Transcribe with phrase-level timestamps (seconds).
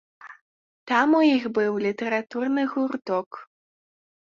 [0.93, 3.29] Там у іх быў літаратурны гурток.